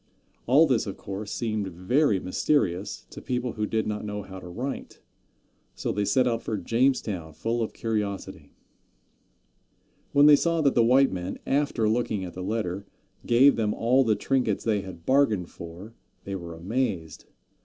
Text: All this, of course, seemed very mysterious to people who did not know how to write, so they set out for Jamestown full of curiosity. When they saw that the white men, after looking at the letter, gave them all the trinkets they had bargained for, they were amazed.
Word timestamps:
All 0.47 0.65
this, 0.65 0.87
of 0.87 0.97
course, 0.97 1.31
seemed 1.31 1.67
very 1.67 2.19
mysterious 2.19 3.05
to 3.11 3.21
people 3.21 3.51
who 3.51 3.67
did 3.67 3.85
not 3.85 4.03
know 4.03 4.23
how 4.23 4.39
to 4.39 4.47
write, 4.47 4.99
so 5.75 5.91
they 5.91 6.05
set 6.05 6.27
out 6.27 6.41
for 6.41 6.57
Jamestown 6.57 7.33
full 7.33 7.61
of 7.61 7.71
curiosity. 7.71 8.51
When 10.11 10.25
they 10.25 10.35
saw 10.35 10.61
that 10.61 10.73
the 10.73 10.83
white 10.83 11.11
men, 11.11 11.37
after 11.45 11.87
looking 11.87 12.25
at 12.25 12.33
the 12.33 12.41
letter, 12.41 12.87
gave 13.27 13.57
them 13.57 13.75
all 13.75 14.03
the 14.03 14.15
trinkets 14.15 14.63
they 14.63 14.81
had 14.81 15.05
bargained 15.05 15.51
for, 15.51 15.93
they 16.23 16.33
were 16.33 16.55
amazed. 16.55 17.25